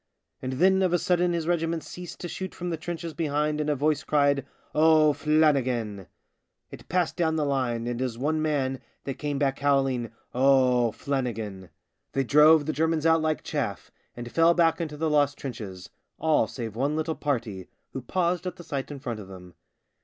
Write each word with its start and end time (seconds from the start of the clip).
And 0.41 0.53
then 0.53 0.81
of 0.81 0.93
a 0.93 0.97
sudden 0.97 1.31
his 1.33 1.45
regiment 1.45 1.83
ceased 1.83 2.19
to 2.21 2.27
shoot 2.27 2.55
from 2.55 2.71
the 2.71 2.75
trenches 2.77 3.13
behind 3.13 3.61
and 3.61 3.69
a 3.69 3.75
voice 3.75 4.03
cried," 4.03 4.47
O'Flannigan.'' 4.73 6.07
It 6.71 6.89
passed 6.89 7.15
down 7.15 7.35
the 7.35 7.45
line, 7.45 7.85
and, 7.85 8.01
as 8.01 8.17
one 8.17 8.41
man, 8.41 8.79
they 9.03 9.13
came 9.13 9.37
back 9.37 9.59
howling," 9.59 10.09
O'Flannigan." 10.33 11.69
They 12.13 12.23
drove 12.23 12.65
the 12.65 12.71
86 12.71 12.71
THE 12.71 12.71
SIXTH 12.71 12.77
DRUNK 12.77 12.77
Germans 12.77 13.05
out 13.05 13.21
like 13.21 13.43
chaff 13.43 13.91
and 14.17 14.31
fell 14.31 14.55
back 14.55 14.81
into 14.81 14.97
the 14.97 15.07
lost 15.07 15.37
trenches— 15.37 15.91
all 16.17 16.47
save 16.47 16.75
one 16.75 16.95
little 16.95 17.13
party, 17.15 17.67
who 17.93 18.01
paused 18.01 18.47
at 18.47 18.55
the 18.55 18.63
sight 18.63 18.89
in 18.89 18.97
front 18.99 19.19
of 19.19 19.27
them. 19.27 19.53